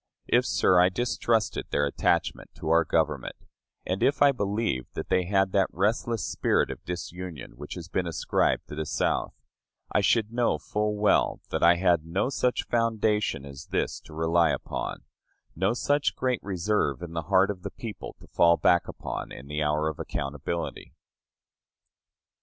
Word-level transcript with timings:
If, 0.25 0.47
sir, 0.47 0.79
I 0.79 0.89
distrusted 0.89 1.67
their 1.69 1.85
attachment 1.85 2.49
to 2.55 2.69
our 2.71 2.83
Government, 2.83 3.35
and 3.85 4.01
if 4.01 4.23
I 4.23 4.31
believed 4.31 4.95
that 4.95 5.09
they 5.09 5.25
had 5.25 5.51
that 5.51 5.67
restless 5.71 6.25
spirit 6.25 6.71
of 6.71 6.83
disunion 6.85 7.51
which 7.51 7.75
has 7.75 7.87
been 7.87 8.07
ascribed 8.07 8.67
to 8.69 8.73
the 8.75 8.87
South, 8.87 9.35
I 9.93 10.01
should 10.01 10.33
know 10.33 10.57
full 10.57 10.95
well 10.95 11.41
that 11.51 11.61
I 11.61 11.75
had 11.75 12.03
no 12.03 12.29
such 12.29 12.65
foundation 12.65 13.45
as 13.45 13.67
this 13.67 13.99
to 13.99 14.15
rely 14.15 14.49
upon 14.49 15.03
no 15.55 15.73
such 15.75 16.15
great 16.15 16.39
reserve 16.41 17.03
in 17.03 17.13
the 17.13 17.25
heart 17.29 17.51
of 17.51 17.61
the 17.61 17.69
people 17.69 18.15
to 18.21 18.27
fall 18.29 18.57
back 18.57 18.87
upon 18.87 19.31
in 19.31 19.45
the 19.45 19.61
hour 19.61 19.87
of 19.87 19.99
accountability. 19.99 20.95